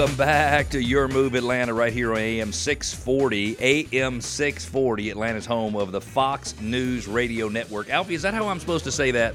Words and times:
Welcome 0.00 0.16
back 0.16 0.70
to 0.70 0.82
Your 0.82 1.08
Move 1.08 1.34
Atlanta 1.34 1.74
right 1.74 1.92
here 1.92 2.12
on 2.12 2.18
AM 2.20 2.52
640. 2.54 3.58
AM 3.60 4.22
640, 4.22 5.10
Atlanta's 5.10 5.44
home 5.44 5.76
of 5.76 5.92
the 5.92 6.00
Fox 6.00 6.58
News 6.58 7.06
Radio 7.06 7.50
Network. 7.50 7.90
Alfie, 7.90 8.14
is 8.14 8.22
that 8.22 8.32
how 8.32 8.48
I'm 8.48 8.58
supposed 8.58 8.84
to 8.84 8.92
say 8.92 9.10
that? 9.10 9.34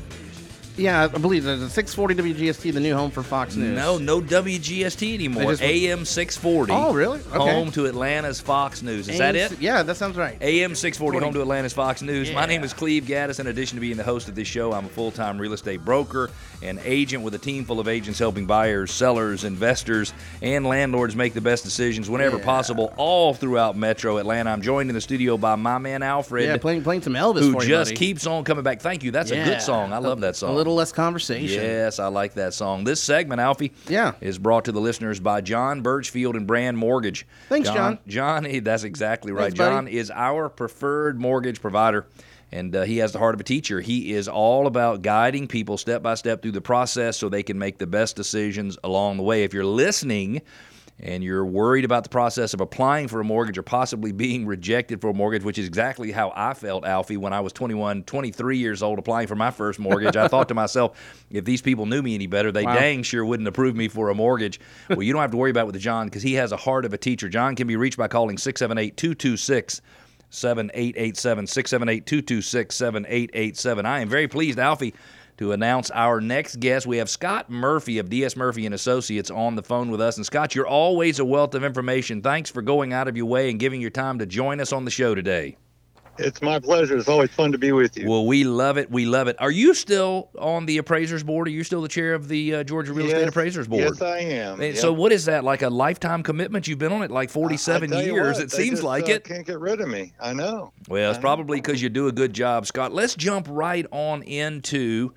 Yeah, 0.77 1.03
I 1.03 1.07
believe 1.07 1.43
there's 1.43 1.61
a 1.61 1.69
640 1.69 2.33
WGST, 2.33 2.73
the 2.73 2.79
new 2.79 2.93
home 2.95 3.09
for 3.11 3.23
Fox 3.23 3.55
News. 3.55 3.75
No, 3.77 3.97
no 3.97 4.19
WGST 4.21 5.13
anymore. 5.13 5.51
Just- 5.51 5.61
AM 5.61 6.03
640. 6.05 6.73
Oh, 6.73 6.93
really? 6.93 7.19
Okay. 7.33 7.37
Home 7.53 7.71
to 7.71 7.85
Atlanta's 7.85 8.41
Fox 8.41 8.81
News. 8.81 9.07
Is 9.07 9.17
that 9.19 9.35
it? 9.35 9.59
Yeah, 9.61 9.83
that 9.83 9.95
sounds 9.97 10.17
right. 10.17 10.37
AM 10.41 10.75
640, 10.75 11.23
home 11.23 11.33
to 11.33 11.41
Atlanta's 11.41 11.73
Fox 11.73 12.01
News. 12.01 12.31
My 12.31 12.45
name 12.45 12.63
is 12.63 12.73
Cleve 12.73 13.03
Gaddis. 13.05 13.39
In 13.39 13.47
addition 13.47 13.77
to 13.77 13.81
being 13.81 13.97
the 13.97 14.03
host 14.03 14.27
of 14.27 14.35
this 14.35 14.47
show, 14.47 14.73
I'm 14.73 14.85
a 14.85 14.89
full 14.89 15.11
time 15.11 15.37
real 15.39 15.53
estate 15.53 15.83
broker 15.85 16.29
and 16.61 16.79
agent 16.83 17.23
with 17.23 17.33
a 17.35 17.39
team 17.39 17.63
full 17.65 17.79
of 17.79 17.87
agents 17.87 18.19
helping 18.19 18.45
buyers, 18.45 18.91
sellers, 18.91 19.43
investors, 19.43 20.13
and 20.41 20.65
landlords 20.65 21.15
make 21.15 21.33
the 21.33 21.41
best 21.41 21.63
decisions 21.63 22.09
whenever 22.09 22.37
Yeah. 22.37 22.43
possible 22.45 22.93
all 22.97 23.33
throughout 23.33 23.77
Metro 23.77 24.17
Atlanta. 24.17 24.49
I'm 24.49 24.61
joined 24.61 24.89
in 24.89 24.95
the 24.95 25.01
studio 25.01 25.37
by 25.37 25.55
my 25.55 25.77
man 25.77 26.01
Alfred. 26.03 26.45
Yeah, 26.45 26.57
playing 26.57 26.83
playing 26.83 27.01
some 27.03 27.13
Elvis 27.13 27.39
who 27.41 27.53
for 27.53 27.63
you, 27.63 27.69
just 27.69 27.91
buddy. 27.91 27.97
keeps 27.97 28.25
on 28.27 28.43
coming 28.43 28.63
back. 28.63 28.81
Thank 28.81 29.03
you. 29.03 29.11
That's 29.11 29.31
a 29.31 29.35
good 29.43 29.61
song. 29.61 29.93
I 29.93 29.99
love 29.99 30.21
that 30.21 30.35
song. 30.35 30.64
Little 30.65 30.77
less 30.77 30.91
conversation. 30.91 31.61
Yes, 31.61 31.99
I 31.99 32.07
like 32.07 32.33
that 32.33 32.55
song. 32.55 32.85
This 32.85 32.99
segment, 32.99 33.39
Alfie, 33.39 33.71
Yeah. 33.87 34.13
is 34.19 34.39
brought 34.39 34.65
to 34.65 34.71
the 34.71 34.81
listeners 34.81 35.19
by 35.19 35.41
John 35.41 35.81
Birchfield 35.81 36.35
and 36.35 36.47
Brand 36.47 36.75
Mortgage. 36.75 37.27
Thanks, 37.49 37.69
John. 37.69 37.99
John, 38.07 38.47
eh, 38.47 38.61
that's 38.63 38.83
exactly 38.83 39.31
right. 39.31 39.43
Thanks, 39.43 39.59
buddy. 39.59 39.75
John 39.75 39.87
is 39.87 40.09
our 40.09 40.49
preferred 40.49 41.21
mortgage 41.21 41.61
provider. 41.61 42.07
And 42.51 42.75
uh, 42.75 42.81
he 42.81 42.97
has 42.97 43.11
the 43.11 43.19
heart 43.19 43.35
of 43.35 43.41
a 43.41 43.43
teacher. 43.43 43.79
He 43.79 44.11
is 44.13 44.27
all 44.27 44.65
about 44.65 45.03
guiding 45.03 45.47
people 45.47 45.77
step 45.77 46.01
by 46.01 46.15
step 46.15 46.41
through 46.41 46.53
the 46.53 46.61
process 46.61 47.15
so 47.17 47.29
they 47.29 47.43
can 47.43 47.59
make 47.59 47.77
the 47.77 47.85
best 47.85 48.15
decisions 48.15 48.75
along 48.83 49.17
the 49.17 49.23
way. 49.23 49.43
If 49.43 49.53
you're 49.53 49.65
listening 49.65 50.41
and 50.99 51.23
you're 51.23 51.45
worried 51.45 51.83
about 51.83 52.03
the 52.03 52.09
process 52.09 52.53
of 52.53 52.61
applying 52.61 53.07
for 53.09 53.19
a 53.19 53.23
mortgage 53.23 53.57
or 53.57 53.63
possibly 53.63 54.13
being 54.13 54.45
rejected 54.45 55.01
for 55.01 55.09
a 55.09 55.13
mortgage, 55.13 55.43
which 55.43 55.57
is 55.57 55.67
exactly 55.67 56.11
how 56.11 56.31
I 56.35 56.53
felt, 56.53 56.85
Alfie, 56.85 57.17
when 57.17 57.33
I 57.33 57.41
was 57.41 57.51
21, 57.51 58.03
23 58.03 58.57
years 58.57 58.81
old 58.81 58.97
applying 58.97 59.27
for 59.27 59.35
my 59.35 59.51
first 59.51 59.77
mortgage. 59.77 60.15
I 60.15 60.27
thought 60.29 60.47
to 60.47 60.53
myself, 60.53 60.97
if 61.29 61.43
these 61.43 61.61
people 61.61 61.85
knew 61.85 62.01
me 62.01 62.15
any 62.15 62.27
better, 62.27 62.51
they 62.51 62.63
Wow. 62.63 62.75
dang 62.75 63.03
sure 63.03 63.25
wouldn't 63.25 63.47
approve 63.47 63.75
me 63.75 63.89
for 63.89 64.09
a 64.09 64.15
mortgage. 64.15 64.59
Well, 64.89 65.03
you 65.03 65.11
don't 65.11 65.21
have 65.21 65.31
to 65.31 65.37
worry 65.37 65.51
about 65.51 65.63
it 65.67 65.73
with 65.73 65.81
John 65.81 66.07
because 66.07 66.23
he 66.23 66.35
has 66.35 66.53
a 66.53 66.57
heart 66.57 66.85
of 66.85 66.93
a 66.93 66.97
teacher. 66.97 67.27
John 67.27 67.55
can 67.55 67.67
be 67.67 67.75
reached 67.75 67.97
by 67.97 68.07
calling 68.07 68.37
678 68.37 68.95
226 68.95 69.81
7887 70.29 71.47
678 71.47 72.05
226 72.05 72.75
7887. 72.75 73.85
I 73.85 73.99
am 73.99 74.09
very 74.09 74.27
pleased, 74.27 74.59
Alfie, 74.59 74.93
to 75.37 75.51
announce 75.51 75.91
our 75.91 76.21
next 76.21 76.59
guest. 76.59 76.87
We 76.87 76.97
have 76.97 77.09
Scott 77.09 77.49
Murphy 77.49 77.97
of 77.97 78.09
DS 78.09 78.35
Murphy 78.35 78.65
and 78.65 78.75
Associates 78.75 79.31
on 79.31 79.55
the 79.55 79.63
phone 79.63 79.91
with 79.91 80.01
us. 80.01 80.17
And 80.17 80.25
Scott, 80.25 80.55
you're 80.55 80.67
always 80.67 81.19
a 81.19 81.25
wealth 81.25 81.55
of 81.55 81.63
information. 81.63 82.21
Thanks 82.21 82.49
for 82.49 82.61
going 82.61 82.93
out 82.93 83.07
of 83.07 83.17
your 83.17 83.25
way 83.25 83.49
and 83.49 83.59
giving 83.59 83.81
your 83.81 83.89
time 83.89 84.19
to 84.19 84.25
join 84.25 84.59
us 84.59 84.71
on 84.71 84.85
the 84.85 84.91
show 84.91 85.15
today. 85.15 85.57
It's 86.17 86.41
my 86.41 86.59
pleasure. 86.59 86.97
It's 86.97 87.07
always 87.07 87.29
fun 87.31 87.51
to 87.51 87.57
be 87.57 87.71
with 87.71 87.97
you. 87.97 88.09
Well, 88.09 88.25
we 88.25 88.43
love 88.43 88.77
it. 88.77 88.89
We 88.89 89.05
love 89.05 89.27
it. 89.27 89.35
Are 89.39 89.51
you 89.51 89.73
still 89.73 90.29
on 90.37 90.65
the 90.65 90.77
appraisers 90.77 91.23
board? 91.23 91.47
Are 91.47 91.51
you 91.51 91.63
still 91.63 91.81
the 91.81 91.87
chair 91.87 92.13
of 92.13 92.27
the 92.27 92.55
uh, 92.55 92.63
Georgia 92.63 92.93
Real 92.93 93.07
Estate 93.07 93.27
Appraisers 93.27 93.67
Board? 93.67 93.83
Yes, 93.83 94.01
I 94.01 94.19
am. 94.19 94.61
Yep. 94.61 94.77
So, 94.77 94.93
what 94.93 95.11
is 95.11 95.25
that 95.25 95.43
like 95.43 95.61
a 95.61 95.69
lifetime 95.69 96.23
commitment? 96.23 96.67
You've 96.67 96.79
been 96.79 96.91
on 96.91 97.03
it 97.03 97.11
like 97.11 97.29
47 97.29 97.91
years. 97.93 98.37
what, 98.37 98.43
it 98.43 98.51
seems 98.51 98.71
just, 98.71 98.83
like 98.83 99.05
uh, 99.05 99.13
it. 99.13 99.23
Can't 99.23 99.45
get 99.45 99.59
rid 99.59 99.81
of 99.81 99.87
me. 99.87 100.13
I 100.19 100.33
know. 100.33 100.71
Well, 100.87 101.09
it's 101.09 101.17
I 101.17 101.19
know. 101.19 101.21
probably 101.21 101.57
because 101.57 101.81
you 101.81 101.89
do 101.89 102.07
a 102.07 102.11
good 102.11 102.33
job, 102.33 102.65
Scott. 102.65 102.93
Let's 102.93 103.15
jump 103.15 103.47
right 103.49 103.85
on 103.91 104.23
into 104.23 105.13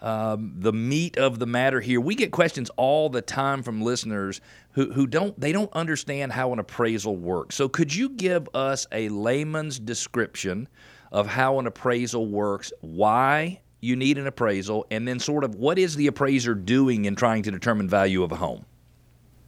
um, 0.00 0.52
the 0.56 0.72
meat 0.72 1.18
of 1.18 1.38
the 1.38 1.46
matter 1.46 1.80
here. 1.80 2.00
We 2.00 2.14
get 2.14 2.30
questions 2.30 2.70
all 2.76 3.08
the 3.08 3.22
time 3.22 3.62
from 3.62 3.82
listeners 3.82 4.40
who, 4.72 4.92
who 4.92 5.06
don't 5.06 5.38
they 5.38 5.52
don't 5.52 5.72
understand 5.72 6.32
how 6.32 6.52
an 6.52 6.58
appraisal 6.58 7.16
works. 7.16 7.56
So, 7.56 7.68
could 7.68 7.94
you 7.94 8.10
give 8.10 8.48
us 8.54 8.86
a 8.92 9.08
layman's 9.08 9.78
description 9.78 10.68
of 11.12 11.26
how 11.26 11.58
an 11.58 11.66
appraisal 11.66 12.26
works? 12.26 12.72
Why 12.80 13.60
you 13.80 13.96
need 13.96 14.18
an 14.18 14.26
appraisal, 14.26 14.86
and 14.90 15.08
then 15.08 15.18
sort 15.18 15.44
of 15.44 15.54
what 15.54 15.78
is 15.78 15.96
the 15.96 16.06
appraiser 16.06 16.54
doing 16.54 17.06
in 17.06 17.16
trying 17.16 17.42
to 17.44 17.50
determine 17.50 17.88
value 17.88 18.22
of 18.22 18.32
a 18.32 18.36
home? 18.36 18.64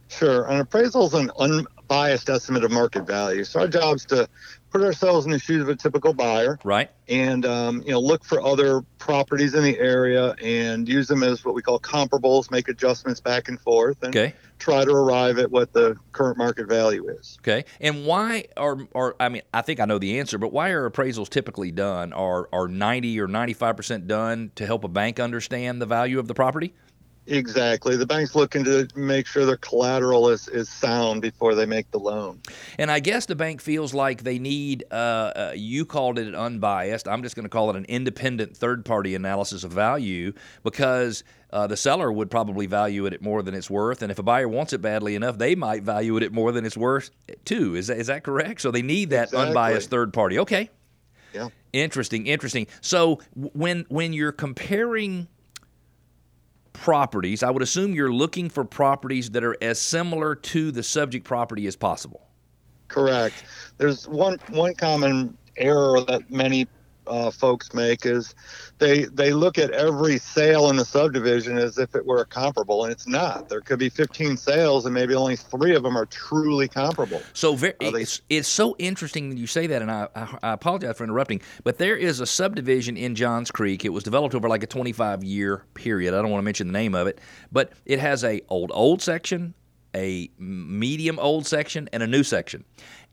Sure. 0.07 0.45
An 0.45 0.59
appraisal 0.59 1.07
is 1.07 1.13
an 1.13 1.31
unbiased 1.39 2.29
estimate 2.29 2.63
of 2.63 2.71
market 2.71 3.07
value. 3.07 3.43
So 3.43 3.61
our 3.61 3.67
job 3.67 3.95
is 3.95 4.05
to 4.05 4.27
put 4.73 4.81
ourselves 4.81 5.25
in 5.25 5.31
the 5.31 5.39
shoes 5.39 5.61
of 5.61 5.69
a 5.69 5.75
typical 5.75 6.13
buyer 6.13 6.57
Right. 6.63 6.89
and 7.07 7.45
um, 7.45 7.83
you 7.85 7.91
know 7.91 7.99
look 7.99 8.25
for 8.25 8.41
other 8.41 8.81
properties 8.97 9.53
in 9.53 9.63
the 9.63 9.77
area 9.77 10.33
and 10.41 10.89
use 10.89 11.07
them 11.07 11.21
as 11.23 11.45
what 11.45 11.53
we 11.53 11.61
call 11.61 11.79
comparables, 11.79 12.49
make 12.49 12.67
adjustments 12.69 13.21
back 13.21 13.47
and 13.49 13.59
forth, 13.61 14.01
and 14.01 14.15
Okay. 14.15 14.33
try 14.57 14.83
to 14.83 14.91
arrive 14.91 15.37
at 15.37 15.51
what 15.51 15.73
the 15.73 15.95
current 16.13 16.37
market 16.37 16.67
value 16.67 17.07
is. 17.09 17.37
Okay. 17.41 17.65
And 17.79 18.05
why 18.05 18.45
are 18.57 18.77
are 18.95 19.15
I 19.19 19.29
mean, 19.29 19.43
I 19.53 19.61
think 19.61 19.79
I 19.79 19.85
know 19.85 19.99
the 19.99 20.19
answer, 20.19 20.37
but 20.39 20.51
why 20.51 20.69
are 20.69 20.89
appraisals 20.89 21.29
typically 21.29 21.71
done? 21.71 22.11
Are 22.13 22.49
are 22.51 22.67
90 22.67 23.19
or 23.19 23.27
95% 23.27 24.07
done 24.07 24.51
to 24.55 24.65
help 24.65 24.83
a 24.83 24.87
bank 24.87 25.19
understand 25.19 25.81
the 25.81 25.85
value 25.85 26.17
of 26.17 26.27
the 26.27 26.33
property? 26.33 26.73
Exactly. 27.25 27.95
The 27.95 28.05
bank's 28.05 28.35
looking 28.35 28.63
to 28.65 28.87
make 28.95 29.27
sure 29.27 29.45
their 29.45 29.57
collateral 29.57 30.29
is, 30.29 30.47
is 30.49 30.67
sound 30.69 31.21
before 31.21 31.55
they 31.55 31.65
make 31.65 31.89
the 31.91 31.99
loan. 31.99 32.41
And 32.77 32.91
I 32.91 32.99
guess 32.99 33.25
the 33.25 33.35
bank 33.35 33.61
feels 33.61 33.93
like 33.93 34.23
they 34.23 34.39
need, 34.39 34.83
uh, 34.91 34.95
uh, 34.95 35.53
you 35.55 35.85
called 35.85 36.19
it 36.19 36.35
unbiased. 36.35 37.07
I'm 37.07 37.23
just 37.23 37.35
going 37.35 37.43
to 37.43 37.49
call 37.49 37.69
it 37.69 37.75
an 37.77 37.85
independent 37.85 38.57
third 38.57 38.83
party 38.83 39.15
analysis 39.15 39.63
of 39.63 39.71
value 39.71 40.33
because 40.63 41.23
uh, 41.51 41.65
the 41.67 41.77
seller 41.77 42.11
would 42.11 42.29
probably 42.29 42.65
value 42.65 43.05
it 43.05 43.13
at 43.13 43.21
more 43.21 43.41
than 43.41 43.53
it's 43.53 43.69
worth. 43.69 44.01
And 44.01 44.11
if 44.11 44.19
a 44.19 44.23
buyer 44.23 44.49
wants 44.49 44.73
it 44.73 44.81
badly 44.81 45.15
enough, 45.15 45.37
they 45.37 45.55
might 45.55 45.83
value 45.83 46.17
it 46.17 46.23
at 46.23 46.33
more 46.33 46.51
than 46.51 46.65
it's 46.65 46.77
worth 46.77 47.09
too. 47.45 47.75
Is 47.75 47.87
that, 47.87 47.97
is 47.97 48.07
that 48.07 48.23
correct? 48.23 48.59
So 48.59 48.71
they 48.71 48.81
need 48.81 49.11
that 49.11 49.29
Exactly. 49.29 49.47
unbiased 49.47 49.89
third 49.89 50.11
party. 50.13 50.39
Okay. 50.39 50.69
Yeah. 51.33 51.49
Interesting, 51.71 52.27
interesting. 52.27 52.67
So 52.81 53.19
when 53.33 53.85
when 53.89 54.13
you're 54.13 54.31
comparing 54.31 55.27
properties, 56.73 57.43
I 57.43 57.49
would 57.49 57.61
assume 57.61 57.93
you're 57.93 58.13
looking 58.13 58.49
for 58.49 58.65
properties 58.65 59.29
that 59.31 59.43
are 59.43 59.55
as 59.61 59.79
similar 59.79 60.35
to 60.35 60.71
the 60.71 60.83
subject 60.83 61.25
property 61.25 61.67
as 61.67 61.75
possible. 61.75 62.27
Correct. 62.87 63.45
There's 63.77 64.07
one 64.07 64.37
one 64.49 64.75
common 64.75 65.37
error 65.57 66.01
that 66.01 66.29
many 66.29 66.67
uh, 67.07 67.31
folks 67.31 67.73
make 67.73 68.05
is 68.05 68.33
they 68.79 69.05
they 69.05 69.31
look 69.33 69.57
at 69.57 69.71
every 69.71 70.17
sale 70.17 70.69
in 70.69 70.75
the 70.75 70.85
subdivision 70.85 71.57
as 71.57 71.77
if 71.77 71.95
it 71.95 72.05
were 72.05 72.21
a 72.21 72.25
comparable, 72.25 72.83
and 72.83 72.91
it's 72.91 73.07
not. 73.07 73.49
There 73.49 73.61
could 73.61 73.79
be 73.79 73.89
15 73.89 74.37
sales, 74.37 74.85
and 74.85 74.93
maybe 74.93 75.13
only 75.15 75.35
three 75.35 75.75
of 75.75 75.83
them 75.83 75.97
are 75.97 76.05
truly 76.05 76.67
comparable. 76.67 77.21
So 77.33 77.55
very, 77.55 77.73
they- 77.79 78.01
it's, 78.01 78.21
it's 78.29 78.47
so 78.47 78.75
interesting 78.79 79.29
that 79.29 79.37
you 79.37 79.47
say 79.47 79.67
that, 79.67 79.81
and 79.81 79.91
I, 79.91 80.07
I, 80.15 80.37
I 80.43 80.53
apologize 80.53 80.97
for 80.97 81.03
interrupting, 81.03 81.41
but 81.63 81.77
there 81.77 81.95
is 81.95 82.19
a 82.19 82.25
subdivision 82.25 82.97
in 82.97 83.15
Johns 83.15 83.51
Creek. 83.51 83.85
It 83.85 83.89
was 83.89 84.03
developed 84.03 84.35
over 84.35 84.47
like 84.49 84.63
a 84.63 84.67
25 84.67 85.23
year 85.23 85.63
period. 85.73 86.13
I 86.13 86.21
don't 86.21 86.31
want 86.31 86.41
to 86.41 86.45
mention 86.45 86.67
the 86.67 86.73
name 86.73 86.95
of 86.95 87.07
it, 87.07 87.19
but 87.51 87.73
it 87.85 87.99
has 87.99 88.23
a 88.23 88.41
old 88.49 88.71
old 88.73 89.01
section, 89.01 89.53
a 89.95 90.29
medium 90.37 91.19
old 91.19 91.45
section, 91.45 91.89
and 91.93 92.01
a 92.03 92.07
new 92.07 92.23
section. 92.23 92.63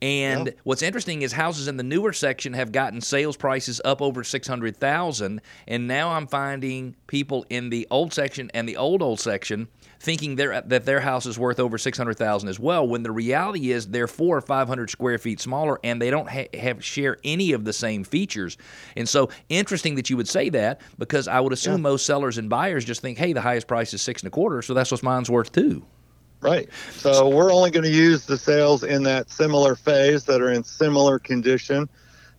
And 0.01 0.47
Yeah. 0.47 0.53
what's 0.63 0.81
interesting 0.81 1.21
is 1.21 1.33
houses 1.33 1.67
in 1.67 1.77
the 1.77 1.83
newer 1.83 2.11
section 2.11 2.53
have 2.53 2.71
gotten 2.71 3.01
sales 3.01 3.37
prices 3.37 3.79
up 3.85 4.01
over 4.01 4.23
600,000, 4.23 5.41
and 5.67 5.87
now 5.87 6.09
I'm 6.09 6.25
finding 6.27 6.95
people 7.07 7.45
in 7.49 7.69
the 7.69 7.87
old 7.91 8.13
section 8.13 8.49
and 8.53 8.67
the 8.67 8.77
old 8.77 9.01
old 9.01 9.19
section 9.19 9.67
thinking 9.99 10.35
their, 10.35 10.59
that 10.61 10.85
their 10.85 11.01
house 11.01 11.27
is 11.27 11.37
worth 11.37 11.59
over 11.59 11.77
600,000 11.77 12.49
as 12.49 12.59
well 12.59 12.87
when 12.87 13.03
the 13.03 13.11
reality 13.11 13.71
is 13.71 13.87
they're 13.89 14.07
4 14.07 14.37
or 14.37 14.41
500 14.41 14.89
square 14.89 15.19
feet 15.19 15.39
smaller 15.39 15.79
and 15.83 16.01
they 16.01 16.09
don't 16.09 16.27
ha- 16.27 16.47
have 16.55 16.83
share 16.83 17.17
any 17.23 17.51
of 17.51 17.65
the 17.65 17.73
same 17.73 18.03
features. 18.03 18.57
And 18.97 19.07
so 19.07 19.29
interesting 19.49 19.93
that 19.95 20.09
you 20.09 20.17
would 20.17 20.27
say 20.27 20.49
that 20.49 20.81
because 20.97 21.27
I 21.27 21.39
would 21.39 21.53
assume 21.53 21.83
most 21.83 22.07
sellers 22.07 22.39
and 22.39 22.49
buyers 22.49 22.83
just 22.83 23.01
think, 23.01 23.19
"Hey, 23.19 23.33
the 23.33 23.41
highest 23.41 23.67
price 23.67 23.93
is 23.93 24.01
6 24.01 24.23
and 24.23 24.27
a 24.29 24.31
quarter, 24.31 24.63
so 24.63 24.73
that's 24.73 24.91
what 24.91 25.03
mine's 25.03 25.29
worth 25.29 25.51
too." 25.51 25.85
Right. 26.41 26.69
So 26.91 27.29
we're 27.29 27.51
only 27.51 27.71
going 27.71 27.83
to 27.83 27.91
use 27.91 28.25
the 28.25 28.37
sales 28.37 28.83
in 28.83 29.03
that 29.03 29.29
similar 29.29 29.75
phase 29.75 30.25
that 30.25 30.41
are 30.41 30.49
in 30.51 30.63
similar 30.63 31.19
condition, 31.19 31.87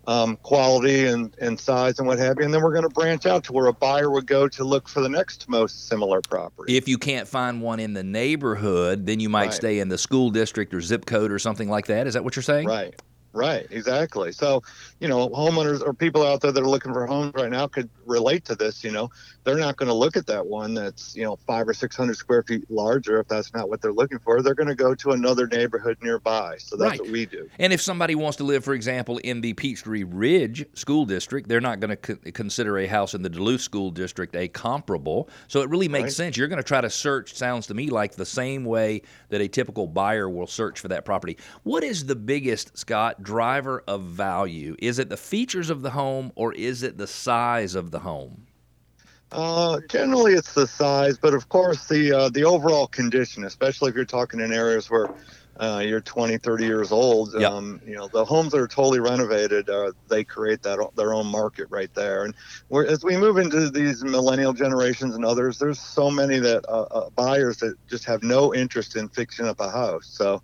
um, 0.08 0.36
quality 0.42 1.06
and, 1.06 1.34
and 1.40 1.58
size 1.58 1.98
and 1.98 2.08
what 2.08 2.18
have 2.18 2.36
you. 2.38 2.44
And 2.44 2.52
then 2.52 2.62
we're 2.62 2.72
going 2.72 2.82
to 2.82 2.88
branch 2.88 3.26
out 3.26 3.44
to 3.44 3.52
where 3.52 3.66
a 3.66 3.72
buyer 3.72 4.10
would 4.10 4.26
go 4.26 4.48
to 4.48 4.64
look 4.64 4.88
for 4.88 5.00
the 5.00 5.08
next 5.08 5.48
most 5.48 5.86
similar 5.86 6.20
property. 6.20 6.76
If 6.76 6.88
you 6.88 6.98
can't 6.98 7.28
find 7.28 7.62
one 7.62 7.78
in 7.78 7.92
the 7.92 8.02
neighborhood, 8.02 9.06
then 9.06 9.20
you 9.20 9.28
might 9.28 9.46
Right. 9.46 9.54
stay 9.54 9.78
in 9.78 9.88
the 9.88 9.98
school 9.98 10.30
district 10.30 10.74
or 10.74 10.80
zip 10.80 11.06
code 11.06 11.30
or 11.30 11.38
something 11.38 11.68
like 11.68 11.86
that. 11.86 12.08
Is 12.08 12.14
that 12.14 12.24
what 12.24 12.34
you're 12.34 12.42
saying? 12.42 12.66
Right. 12.66 12.94
Right, 13.34 13.66
exactly. 13.70 14.30
So, 14.32 14.62
you 15.00 15.08
know, 15.08 15.28
homeowners 15.30 15.82
or 15.82 15.94
people 15.94 16.22
out 16.26 16.42
there 16.42 16.52
that 16.52 16.62
are 16.62 16.68
looking 16.68 16.92
for 16.92 17.06
homes 17.06 17.32
right 17.34 17.50
now 17.50 17.66
could 17.66 17.88
relate 18.04 18.44
to 18.44 18.54
this. 18.54 18.84
You 18.84 18.92
know, 18.92 19.08
they're 19.44 19.56
not 19.56 19.76
going 19.76 19.88
to 19.88 19.94
look 19.94 20.18
at 20.18 20.26
that 20.26 20.46
one 20.46 20.74
that's, 20.74 21.16
you 21.16 21.24
know, 21.24 21.36
five 21.46 21.66
or 21.66 21.72
600 21.72 22.14
square 22.14 22.42
feet 22.42 22.64
larger 22.68 23.20
if 23.20 23.28
that's 23.28 23.54
not 23.54 23.70
what 23.70 23.80
they're 23.80 23.92
looking 23.92 24.18
for. 24.18 24.42
They're 24.42 24.54
going 24.54 24.68
to 24.68 24.74
go 24.74 24.94
to 24.94 25.12
another 25.12 25.46
neighborhood 25.46 25.96
nearby. 26.02 26.56
So 26.58 26.76
that's 26.76 26.90
Right. 26.90 27.00
what 27.00 27.10
we 27.10 27.24
do. 27.24 27.48
And 27.58 27.72
if 27.72 27.80
somebody 27.80 28.14
wants 28.14 28.36
to 28.36 28.44
live, 28.44 28.64
for 28.64 28.74
example, 28.74 29.16
in 29.18 29.40
the 29.40 29.54
Peachtree 29.54 30.04
Ridge 30.04 30.66
School 30.74 31.06
District, 31.06 31.48
they're 31.48 31.60
not 31.60 31.80
going 31.80 31.90
to 31.90 31.96
co- 31.96 32.30
consider 32.32 32.76
a 32.78 32.86
house 32.86 33.14
in 33.14 33.22
the 33.22 33.30
Duluth 33.30 33.62
School 33.62 33.90
District 33.90 34.36
a 34.36 34.48
comparable. 34.48 35.30
So 35.48 35.62
it 35.62 35.70
really 35.70 35.88
makes 35.88 36.02
Right. 36.02 36.12
sense. 36.12 36.36
You're 36.36 36.48
going 36.48 36.58
to 36.58 36.62
try 36.62 36.82
to 36.82 36.90
search, 36.90 37.34
sounds 37.34 37.66
to 37.68 37.74
me 37.74 37.88
like 37.88 38.16
the 38.16 38.26
same 38.26 38.64
way 38.66 39.00
that 39.30 39.40
a 39.40 39.48
typical 39.48 39.86
buyer 39.86 40.28
will 40.28 40.46
search 40.46 40.80
for 40.80 40.88
that 40.88 41.04
property. 41.06 41.38
What 41.62 41.82
is 41.82 42.04
the 42.06 42.16
biggest, 42.16 42.76
Scott, 42.76 43.21
driver 43.22 43.82
of 43.86 44.02
value? 44.02 44.76
Is 44.78 44.98
it 44.98 45.08
the 45.08 45.16
features 45.16 45.70
of 45.70 45.82
the 45.82 45.90
home 45.90 46.32
or 46.34 46.52
is 46.52 46.82
it 46.82 46.98
the 46.98 47.06
size 47.06 47.74
of 47.74 47.90
the 47.90 48.00
home? 48.00 48.46
Uh, 49.30 49.80
generally, 49.88 50.34
it's 50.34 50.52
the 50.52 50.66
size, 50.66 51.16
but 51.16 51.32
of 51.32 51.48
course, 51.48 51.88
the 51.88 52.12
uh, 52.12 52.28
the 52.28 52.44
overall 52.44 52.86
condition, 52.86 53.44
especially 53.44 53.88
if 53.88 53.96
you're 53.96 54.04
talking 54.04 54.40
in 54.40 54.52
areas 54.52 54.90
where 54.90 55.08
uh, 55.58 55.82
you're 55.84 56.00
20, 56.00 56.38
30 56.38 56.64
years 56.64 56.92
old. 56.92 57.34
Yep. 57.38 57.50
Um, 57.50 57.80
you 57.86 57.94
know, 57.94 58.08
the 58.08 58.24
homes 58.24 58.52
that 58.52 58.58
are 58.58 58.68
totally 58.68 59.00
renovated, 59.00 59.68
uh, 59.68 59.92
they 60.08 60.24
create 60.24 60.62
that 60.62 60.78
their 60.96 61.14
own 61.14 61.26
market 61.26 61.66
right 61.70 61.92
there. 61.94 62.24
And 62.24 62.34
we're, 62.68 62.86
as 62.86 63.04
we 63.04 63.16
move 63.16 63.38
into 63.38 63.70
these 63.70 64.02
millennial 64.02 64.52
generations 64.52 65.14
and 65.14 65.24
others, 65.24 65.58
there's 65.58 65.78
so 65.78 66.10
many 66.10 66.38
that 66.38 66.64
uh, 66.68 66.82
uh, 66.90 67.10
buyers 67.10 67.58
that 67.58 67.74
just 67.88 68.04
have 68.04 68.22
no 68.22 68.54
interest 68.54 68.96
in 68.96 69.08
fixing 69.08 69.46
up 69.46 69.60
a 69.60 69.70
house. 69.70 70.06
So 70.06 70.42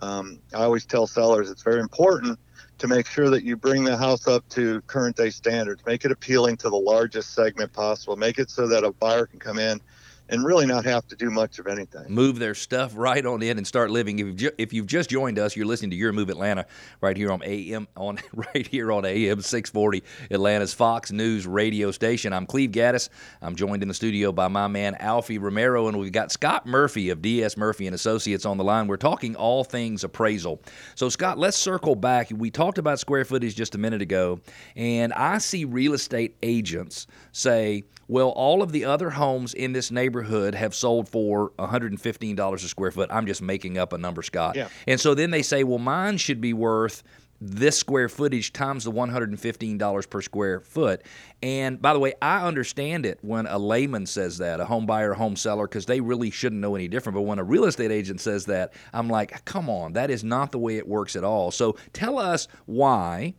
um, 0.00 0.38
I 0.54 0.62
always 0.62 0.86
tell 0.86 1.06
sellers 1.06 1.50
it's 1.50 1.62
very 1.62 1.80
important 1.80 2.38
to 2.78 2.88
make 2.88 3.06
sure 3.06 3.30
that 3.30 3.42
you 3.42 3.56
bring 3.56 3.84
the 3.84 3.96
house 3.96 4.28
up 4.28 4.48
to 4.50 4.80
current 4.82 5.16
day 5.16 5.30
standards. 5.30 5.82
Make 5.84 6.04
it 6.04 6.12
appealing 6.12 6.56
to 6.58 6.70
the 6.70 6.76
largest 6.76 7.34
segment 7.34 7.72
possible. 7.72 8.16
Make 8.16 8.38
it 8.38 8.50
so 8.50 8.68
that 8.68 8.84
a 8.84 8.92
buyer 8.92 9.26
can 9.26 9.40
come 9.40 9.58
in 9.58 9.80
and 10.28 10.44
really 10.44 10.66
not 10.66 10.84
have 10.84 11.06
to 11.08 11.16
do 11.16 11.30
much 11.30 11.58
of 11.58 11.66
anything. 11.66 12.04
move 12.08 12.38
their 12.38 12.54
stuff 12.54 12.92
right 12.96 13.24
on 13.24 13.42
in 13.42 13.56
and 13.58 13.66
start 13.66 13.90
living. 13.90 14.18
If 14.18 14.26
you've, 14.26 14.36
ju- 14.36 14.50
if 14.58 14.72
you've 14.72 14.86
just 14.86 15.10
joined 15.10 15.38
us, 15.38 15.56
you're 15.56 15.66
listening 15.66 15.90
to 15.90 15.96
Your 15.96 16.12
Move 16.12 16.28
Atlanta 16.28 16.66
right 17.00 17.16
here 17.16 17.30
on 17.30 17.42
AM 17.44 17.88
on 17.96 18.18
right 18.34 18.66
here 18.66 18.92
on 18.92 19.04
AM 19.04 19.40
640 19.40 20.02
Atlanta's 20.30 20.74
Fox 20.74 21.10
News 21.10 21.46
radio 21.46 21.90
station. 21.90 22.32
I'm 22.32 22.46
Cleve 22.46 22.70
Gaddis. 22.70 23.08
I'm 23.40 23.54
joined 23.56 23.82
in 23.82 23.88
the 23.88 23.94
studio 23.94 24.32
by 24.32 24.48
my 24.48 24.68
man 24.68 24.94
Alfie 24.96 25.38
Romero, 25.38 25.88
and 25.88 25.98
we've 25.98 26.12
got 26.12 26.30
Scott 26.30 26.66
Murphy 26.66 27.10
of 27.10 27.22
DS 27.22 27.56
Murphy 27.56 27.86
and 27.86 27.94
Associates 27.94 28.44
on 28.44 28.58
the 28.58 28.64
line. 28.64 28.86
We're 28.86 28.96
talking 28.96 29.36
all 29.36 29.64
things 29.64 30.04
appraisal. 30.04 30.60
So 30.94 31.08
Scott, 31.08 31.38
let's 31.38 31.56
circle 31.56 31.94
back. 31.94 32.28
We 32.34 32.50
talked 32.50 32.78
about 32.78 33.00
square 33.00 33.24
footage 33.24 33.54
just 33.54 33.74
a 33.74 33.78
minute 33.78 34.02
ago, 34.02 34.40
and 34.76 35.12
I 35.12 35.38
see 35.38 35.64
real 35.64 35.94
estate 35.94 36.36
agents 36.42 37.06
say 37.32 37.84
well, 38.08 38.30
all 38.30 38.62
of 38.62 38.72
the 38.72 38.86
other 38.86 39.10
homes 39.10 39.52
in 39.52 39.72
this 39.72 39.90
neighborhood 39.90 40.17
have 40.22 40.74
sold 40.74 41.08
for 41.08 41.50
$115 41.58 42.54
a 42.54 42.58
square 42.58 42.90
foot. 42.90 43.10
I'm 43.12 43.26
just 43.26 43.42
making 43.42 43.78
up 43.78 43.92
a 43.92 43.98
number, 43.98 44.22
Scott. 44.22 44.56
Yeah. 44.56 44.68
And 44.86 45.00
so 45.00 45.14
then 45.14 45.30
they 45.30 45.42
say, 45.42 45.64
well, 45.64 45.78
mine 45.78 46.18
should 46.18 46.40
be 46.40 46.52
worth 46.52 47.02
this 47.40 47.78
square 47.78 48.08
footage 48.08 48.52
times 48.52 48.84
the 48.84 48.90
$115 48.90 50.10
per 50.10 50.20
square 50.20 50.60
foot. 50.60 51.02
And 51.40 51.80
by 51.80 51.92
the 51.92 52.00
way, 52.00 52.14
I 52.20 52.44
understand 52.44 53.06
it 53.06 53.20
when 53.22 53.46
a 53.46 53.58
layman 53.58 54.06
says 54.06 54.38
that, 54.38 54.58
a 54.58 54.64
home 54.64 54.86
buyer, 54.86 55.12
a 55.12 55.16
home 55.16 55.36
seller, 55.36 55.68
because 55.68 55.86
they 55.86 56.00
really 56.00 56.30
shouldn't 56.30 56.60
know 56.60 56.74
any 56.74 56.88
different. 56.88 57.14
But 57.14 57.22
when 57.22 57.38
a 57.38 57.44
real 57.44 57.64
estate 57.64 57.92
agent 57.92 58.20
says 58.20 58.46
that, 58.46 58.72
I'm 58.92 59.08
like, 59.08 59.44
come 59.44 59.70
on, 59.70 59.92
that 59.92 60.10
is 60.10 60.24
not 60.24 60.50
the 60.50 60.58
way 60.58 60.78
it 60.78 60.88
works 60.88 61.14
at 61.14 61.22
all. 61.22 61.52
So 61.52 61.76
tell 61.92 62.18
us 62.18 62.48
why 62.66 63.34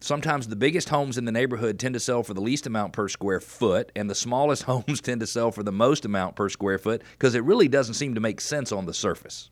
sometimes 0.00 0.48
the 0.48 0.56
biggest 0.56 0.88
homes 0.88 1.16
in 1.16 1.24
the 1.24 1.32
neighborhood 1.32 1.78
tend 1.78 1.94
to 1.94 2.00
sell 2.00 2.22
for 2.22 2.34
the 2.34 2.40
least 2.40 2.66
amount 2.66 2.92
per 2.92 3.08
square 3.08 3.40
foot, 3.40 3.92
and 3.94 4.10
the 4.10 4.14
smallest 4.14 4.62
homes 4.64 5.00
tend 5.00 5.20
to 5.20 5.26
sell 5.26 5.52
for 5.52 5.62
the 5.62 5.72
most 5.72 6.04
amount 6.04 6.36
per 6.36 6.48
square 6.48 6.78
foot 6.78 7.02
because 7.12 7.34
it 7.34 7.44
really 7.44 7.68
doesn't 7.68 7.94
seem 7.94 8.14
to 8.14 8.20
make 8.20 8.40
sense 8.40 8.72
on 8.72 8.86
the 8.86 8.94
surface. 8.94 9.50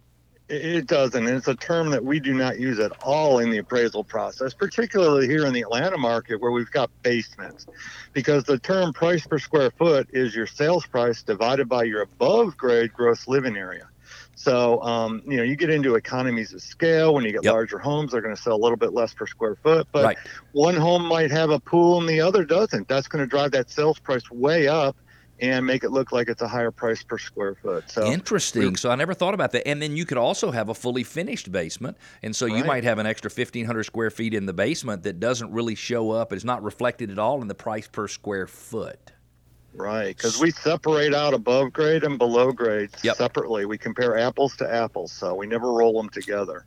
It 0.48 0.86
doesn't. 0.86 1.26
And 1.26 1.36
it's 1.36 1.48
a 1.48 1.54
term 1.54 1.90
that 1.90 2.02
we 2.02 2.20
do 2.20 2.32
not 2.32 2.58
use 2.58 2.78
at 2.78 2.92
all 3.02 3.38
in 3.38 3.50
the 3.50 3.58
appraisal 3.58 4.02
process, 4.02 4.54
particularly 4.54 5.26
here 5.26 5.44
in 5.44 5.52
the 5.52 5.60
Atlanta 5.60 5.98
market 5.98 6.40
where 6.40 6.52
we've 6.52 6.70
got 6.70 6.90
basements. 7.02 7.66
Because 8.14 8.44
the 8.44 8.58
term 8.58 8.94
price 8.94 9.26
per 9.26 9.38
square 9.38 9.70
foot 9.72 10.08
is 10.10 10.34
your 10.34 10.46
sales 10.46 10.86
price 10.86 11.22
divided 11.22 11.68
by 11.68 11.82
your 11.82 12.00
above 12.02 12.56
grade 12.56 12.94
gross 12.94 13.28
living 13.28 13.56
area. 13.58 13.88
So, 14.38 14.80
um, 14.82 15.20
you 15.26 15.36
know, 15.36 15.42
you 15.42 15.56
get 15.56 15.68
into 15.68 15.96
economies 15.96 16.52
of 16.52 16.62
scale. 16.62 17.12
When 17.12 17.24
you 17.24 17.32
get 17.32 17.42
Yep. 17.42 17.52
larger 17.52 17.78
homes, 17.78 18.12
they're 18.12 18.20
going 18.22 18.36
to 18.36 18.40
sell 18.40 18.54
a 18.54 18.62
little 18.62 18.76
bit 18.76 18.92
less 18.92 19.12
per 19.12 19.26
square 19.26 19.56
foot. 19.64 19.88
But 19.92 20.04
Right. 20.04 20.18
one 20.52 20.76
home 20.76 21.04
might 21.06 21.32
have 21.32 21.50
a 21.50 21.58
pool 21.60 21.98
and 21.98 22.08
the 22.08 22.20
other 22.20 22.44
doesn't. 22.44 22.86
That's 22.86 23.08
going 23.08 23.24
to 23.24 23.26
drive 23.26 23.50
that 23.50 23.68
sales 23.68 23.98
price 23.98 24.22
way 24.30 24.68
up 24.68 24.96
and 25.40 25.66
make 25.66 25.82
it 25.82 25.90
look 25.90 26.12
like 26.12 26.28
it's 26.28 26.40
a 26.42 26.46
higher 26.46 26.70
price 26.70 27.02
per 27.02 27.18
square 27.18 27.56
foot. 27.60 27.90
So, 27.90 28.02
Interesting. 28.12 28.76
So 28.76 28.90
I 28.90 28.94
never 28.94 29.12
thought 29.12 29.34
about 29.34 29.50
that. 29.52 29.66
And 29.66 29.82
then 29.82 29.96
you 29.96 30.04
could 30.06 30.18
also 30.18 30.52
have 30.52 30.68
a 30.68 30.74
fully 30.74 31.02
finished 31.02 31.50
basement, 31.50 31.96
and 32.22 32.34
so 32.34 32.46
you 32.46 32.64
might 32.64 32.84
have 32.84 32.98
an 32.98 33.06
extra 33.06 33.30
1,500 33.30 33.84
square 33.84 34.10
feet 34.10 34.34
in 34.34 34.46
the 34.46 34.52
basement 34.52 35.02
that 35.02 35.18
doesn't 35.18 35.52
really 35.52 35.74
show 35.74 36.10
up. 36.12 36.32
It's 36.32 36.44
not 36.44 36.62
reflected 36.62 37.10
at 37.10 37.18
all 37.18 37.42
in 37.42 37.48
the 37.48 37.54
price 37.56 37.88
per 37.88 38.06
square 38.06 38.46
foot. 38.46 39.12
Right, 39.74 40.16
because 40.16 40.40
we 40.40 40.50
separate 40.50 41.14
out 41.14 41.34
above 41.34 41.72
grade 41.72 42.02
and 42.02 42.18
below 42.18 42.50
grade 42.52 42.90
Yep. 43.02 43.16
separately. 43.16 43.64
We 43.64 43.78
compare 43.78 44.18
apples 44.18 44.56
to 44.56 44.72
apples, 44.72 45.12
so 45.12 45.34
we 45.34 45.46
never 45.46 45.72
roll 45.72 46.00
them 46.00 46.08
together. 46.10 46.66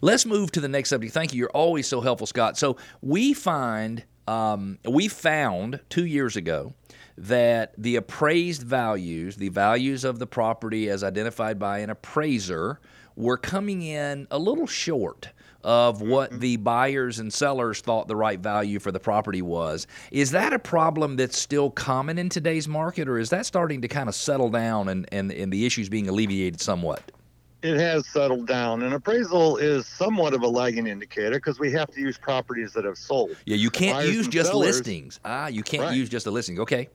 Let's 0.00 0.26
move 0.26 0.52
to 0.52 0.60
the 0.60 0.68
next 0.68 0.90
subject. 0.90 1.12
Thank 1.14 1.32
you. 1.32 1.38
You're 1.38 1.50
always 1.50 1.88
so 1.88 2.00
helpful, 2.00 2.26
Scott. 2.26 2.56
So 2.58 2.76
we 3.00 3.32
find 3.32 4.04
um, 4.28 4.78
we 4.88 5.08
found 5.08 5.80
two 5.88 6.04
years 6.06 6.36
ago 6.36 6.74
that 7.18 7.74
the 7.76 7.96
appraised 7.96 8.62
values, 8.62 9.36
the 9.36 9.48
values 9.48 10.04
of 10.04 10.18
the 10.18 10.26
property 10.26 10.88
as 10.88 11.02
identified 11.02 11.58
by 11.58 11.78
an 11.78 11.90
appraiser, 11.90 12.80
were 13.22 13.38
coming 13.38 13.82
in 13.82 14.26
a 14.30 14.38
little 14.38 14.66
short 14.66 15.28
of 15.64 16.02
what 16.02 16.40
the 16.40 16.56
buyers 16.56 17.20
and 17.20 17.32
sellers 17.32 17.80
thought 17.80 18.08
the 18.08 18.16
right 18.16 18.40
value 18.40 18.80
for 18.80 18.90
the 18.90 18.98
property 18.98 19.42
was. 19.42 19.86
Is 20.10 20.32
that 20.32 20.52
a 20.52 20.58
problem 20.58 21.14
that's 21.16 21.38
still 21.38 21.70
common 21.70 22.18
in 22.18 22.28
today's 22.28 22.66
market, 22.66 23.08
or 23.08 23.18
is 23.18 23.30
that 23.30 23.46
starting 23.46 23.80
to 23.82 23.88
kind 23.88 24.08
of 24.08 24.14
settle 24.16 24.50
down 24.50 24.88
and, 24.88 25.08
and, 25.12 25.30
and 25.30 25.52
the 25.52 25.64
issues 25.64 25.88
being 25.88 26.08
alleviated 26.08 26.60
somewhat? 26.60 27.12
It 27.62 27.78
has 27.78 28.08
settled 28.08 28.48
down, 28.48 28.82
and 28.82 28.92
appraisal 28.92 29.56
is 29.58 29.86
somewhat 29.86 30.34
of 30.34 30.42
a 30.42 30.48
lagging 30.48 30.88
indicator 30.88 31.36
because 31.36 31.60
we 31.60 31.70
have 31.70 31.92
to 31.92 32.00
use 32.00 32.18
properties 32.18 32.72
that 32.72 32.84
have 32.84 32.98
sold. 32.98 33.36
Yeah, 33.46 33.54
you 33.54 33.70
can't 33.70 33.98
Buyers 33.98 34.12
use 34.12 34.26
just 34.26 34.50
sellers- 34.50 34.78
listings. 34.78 35.20
Ah, 35.24 35.46
you 35.46 35.62
can't 35.62 35.84
Right. 35.84 35.96
use 35.96 36.08
just 36.08 36.26
a 36.26 36.30
listing. 36.32 36.58
Okay. 36.58 36.88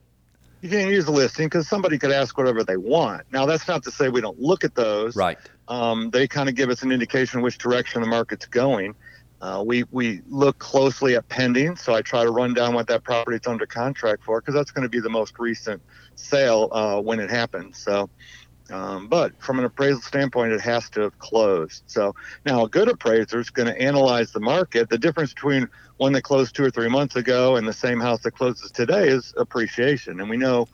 You 0.60 0.68
can't 0.68 0.90
use 0.90 1.06
a 1.06 1.10
listing 1.12 1.46
because 1.46 1.68
somebody 1.68 1.96
could 1.98 2.10
ask 2.10 2.36
whatever 2.36 2.64
they 2.64 2.76
want. 2.76 3.22
Now, 3.32 3.46
that's 3.46 3.66
not 3.66 3.82
to 3.84 3.90
say 3.90 4.10
we 4.10 4.20
don't 4.20 4.38
look 4.40 4.62
at 4.62 4.74
those. 4.74 5.16
Right. 5.16 5.38
Um, 5.68 6.10
they 6.10 6.26
kind 6.26 6.48
of 6.48 6.54
give 6.54 6.70
us 6.70 6.82
an 6.82 6.90
indication 6.90 7.42
which 7.42 7.58
direction 7.58 8.00
the 8.00 8.08
market's 8.08 8.46
going. 8.46 8.94
Uh, 9.40 9.62
we 9.64 9.84
we 9.92 10.20
look 10.26 10.58
closely 10.58 11.14
at 11.14 11.28
pending, 11.28 11.76
so 11.76 11.94
I 11.94 12.02
try 12.02 12.24
to 12.24 12.30
run 12.30 12.54
down 12.54 12.74
what 12.74 12.88
that 12.88 13.04
property's 13.04 13.46
under 13.46 13.66
contract 13.66 14.24
for 14.24 14.40
because 14.40 14.54
that's 14.54 14.72
going 14.72 14.82
to 14.82 14.88
be 14.88 14.98
the 14.98 15.10
most 15.10 15.34
recent 15.38 15.80
sale 16.16 16.68
uh, 16.72 17.00
when 17.00 17.20
it 17.20 17.30
happens. 17.30 17.78
So, 17.78 18.10
um, 18.72 19.06
but 19.08 19.32
from 19.40 19.60
an 19.60 19.64
appraisal 19.64 20.02
standpoint, 20.02 20.52
it 20.52 20.60
has 20.62 20.90
to 20.90 21.02
have 21.02 21.16
closed. 21.18 21.84
So 21.86 22.14
now 22.44 22.64
a 22.64 22.68
good 22.68 22.88
appraiser 22.88 23.38
is 23.38 23.50
going 23.50 23.68
to 23.68 23.80
analyze 23.80 24.32
the 24.32 24.40
market. 24.40 24.88
The 24.88 24.98
difference 24.98 25.32
between 25.32 25.68
one 25.98 26.12
that 26.14 26.22
closed 26.22 26.56
two 26.56 26.64
or 26.64 26.70
three 26.72 26.88
months 26.88 27.14
ago 27.14 27.54
and 27.54 27.68
the 27.68 27.72
same 27.72 28.00
house 28.00 28.22
that 28.22 28.32
closes 28.32 28.72
today 28.72 29.06
is 29.06 29.32
appreciation, 29.36 30.18
and 30.18 30.28
we 30.28 30.36
know 30.36 30.66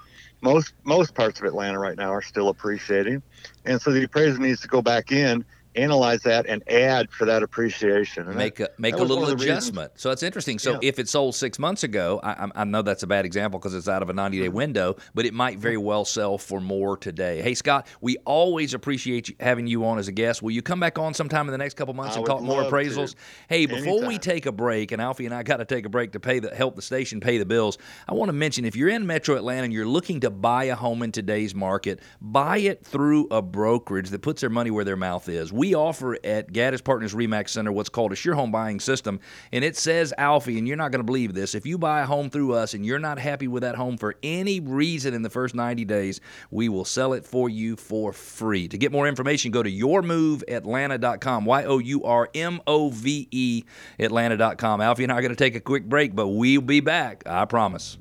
most 0.45 0.75
most 0.85 1.15
parts 1.15 1.41
of 1.41 1.47
Atlanta 1.47 1.79
right 1.79 1.97
now 1.97 2.13
are 2.13 2.23
still 2.23 2.51
appreciating. 2.51 3.23
And 3.65 3.81
so 3.81 3.91
the 3.91 4.05
appraiser 4.05 4.39
needs 4.39 4.61
to 4.61 4.69
go 4.69 4.83
back 4.83 5.11
in, 5.11 5.45
analyze 5.77 6.21
that, 6.23 6.47
and 6.47 6.63
add 6.71 7.11
for 7.11 7.25
that 7.25 7.43
appreciation. 7.43 8.27
And 8.29 8.37
Make 8.37 8.61
a 8.61 8.69
make 8.79 8.95
a 8.95 8.99
little 9.03 9.27
the 9.27 9.35
reasons- 9.35 9.43
adjustment. 9.69 9.93
So 9.97 10.09
that's 10.09 10.23
interesting. 10.23 10.59
So 10.59 10.73
Yeah. 10.73 10.79
if 10.83 10.99
it 10.99 11.09
sold 11.09 11.35
six 11.35 11.59
months 11.59 11.83
ago, 11.83 12.21
I, 12.23 12.49
I- 12.55 12.65
know 12.65 12.83
that's 12.83 13.03
a 13.03 13.07
bad 13.07 13.25
example 13.25 13.59
because 13.59 13.75
it's 13.75 13.89
out 13.89 14.03
of 14.03 14.09
a 14.09 14.13
90 14.13 14.39
Mm-hmm. 14.39 14.45
day 14.45 14.49
window, 14.49 14.97
but 15.15 15.27
it 15.27 15.35
might 15.35 15.59
very 15.59 15.77
well 15.77 16.05
sell 16.05 16.39
for 16.39 16.61
more 16.61 16.97
today. 16.97 17.43
Hey 17.43 17.55
Scott, 17.55 17.87
we 18.01 18.17
always 18.25 18.75
appreciate 18.75 19.29
you, 19.29 19.35
having 19.41 19.67
you 19.67 19.85
on 19.85 19.99
as 19.99 20.09
a 20.09 20.13
guest. 20.13 20.43
Will 20.43 20.51
you 20.53 20.63
come 20.63 20.81
back 20.81 20.99
on 20.99 21.15
sometime 21.15 21.47
in 21.47 21.53
the 21.53 21.59
next 21.59 21.75
couple 21.75 21.95
months 21.95 22.17
I 22.17 22.19
and 22.19 22.27
talk 22.27 22.43
more 22.43 22.63
love 22.63 22.71
to. 22.71 22.75
appraisals? 22.77 23.15
Hey, 23.49 23.67
before 23.67 24.07
we 24.07 24.19
take 24.19 24.47
a 24.47 24.53
break, 24.53 24.93
and 24.93 25.01
Alfie 25.03 25.27
and 25.27 25.35
I 25.35 25.43
got 25.43 25.59
to 25.59 25.65
take 25.65 25.85
a 25.87 25.89
break 25.89 26.13
to 26.13 26.21
pay 26.21 26.39
the 26.39 26.55
help 26.55 26.77
the 26.77 26.83
station 26.83 27.21
pay 27.21 27.39
the 27.39 27.45
bills. 27.47 27.79
I 28.09 28.15
want 28.15 28.29
to 28.29 28.33
mention 28.33 28.65
if 28.65 28.77
you're 28.77 28.89
in 28.89 29.07
Metro 29.07 29.37
Atlanta 29.37 29.65
and 29.65 29.73
you're 29.73 29.87
looking 29.87 30.21
to 30.21 30.31
buy 30.31 30.65
a 30.65 30.75
home 30.75 31.03
in 31.03 31.13
today's 31.13 31.55
market, 31.55 32.01
buy 32.21 32.59
it 32.59 32.85
through 32.85 33.29
a 33.31 33.43
brokerage 33.43 34.11
that 34.11 34.23
puts 34.23 34.41
their 34.41 34.51
money 34.51 34.71
where 34.71 34.85
their 34.85 34.97
mouth 34.97 35.29
is. 35.29 35.53
We 35.53 35.64
we 35.65 35.75
offer 35.75 36.19
at 36.23 36.53
Gaddis 36.53 36.85
Partners 36.85 37.15
Remax 37.15 37.49
Center 37.49 37.73
what's 37.73 37.89
called 37.89 38.13
a 38.13 38.15
sure 38.15 38.35
home 38.35 38.51
buying 38.51 38.81
system. 38.81 39.19
And 39.51 39.65
it 39.65 39.79
says, 39.79 40.13
Alfie, 40.19 40.59
and 40.59 40.69
you're 40.69 40.77
not 40.77 40.91
going 40.91 40.99
to 40.99 41.05
believe 41.05 41.33
this, 41.33 41.55
if 41.55 41.65
you 41.65 41.79
buy 41.79 42.03
a 42.03 42.05
home 42.05 42.29
through 42.29 42.53
us 42.53 42.75
and 42.75 42.85
you're 42.85 42.99
not 42.99 43.19
happy 43.19 43.49
with 43.49 43.63
that 43.63 43.75
home 43.75 43.97
for 43.97 44.15
any 44.23 44.61
reason 44.61 45.15
in 45.15 45.23
the 45.23 45.31
first 45.31 45.55
90 45.55 45.87
days, 45.87 46.21
we 46.51 46.69
will 46.69 46.85
sell 46.85 47.15
it 47.15 47.25
for 47.25 47.49
you 47.49 47.77
for 47.77 48.13
free. 48.13 48.69
To 48.69 48.77
get 48.77 48.93
more 48.93 49.09
information, 49.09 49.53
go 49.53 49.63
to 49.63 49.73
yourmoveatlanta.com, 49.73 51.47
Y 51.47 51.65
O 51.65 51.79
U 51.79 52.05
R 52.05 52.29
M 52.35 52.61
O 52.67 52.91
V 52.91 53.27
E 53.31 53.65
Atlanta.com. 53.99 54.83
Alfie 54.83 55.05
and 55.05 55.13
I 55.13 55.17
are 55.17 55.23
going 55.23 55.31
to 55.31 55.35
take 55.35 55.55
a 55.55 55.61
quick 55.61 55.89
break, 55.89 56.15
but 56.15 56.29
we'll 56.29 56.61
be 56.61 56.81
back, 56.81 57.23
I 57.25 57.47
promise. 57.47 57.97